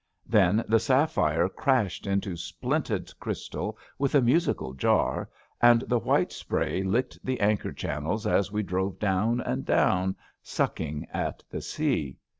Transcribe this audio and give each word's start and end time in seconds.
Then 0.25 0.65
the 0.67 0.79
sapphire 0.79 1.47
crashed 1.47 2.07
into 2.07 2.31
splinted 2.35 3.13
crystal 3.19 3.77
with 3.99 4.15
a 4.15 4.21
musical 4.21 4.73
jar, 4.73 5.29
and 5.61 5.81
the 5.83 5.99
white 5.99 6.31
spray 6.31 6.81
licked 6.81 7.19
the 7.23 7.39
anchor 7.39 7.71
channels 7.71 8.25
as 8.25 8.51
we 8.51 8.63
drove 8.63 8.97
down 8.97 9.41
and 9.41 9.63
down, 9.63 10.15
sucking 10.41 11.05
a,t 11.13 11.43
the 11.51 11.61
sea. 11.61 12.17